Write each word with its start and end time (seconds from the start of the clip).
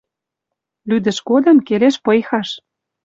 Лӱдӹш 0.89 1.17
годым 1.29 1.57
келеш 1.67 1.95
пыйхаш 2.05 2.49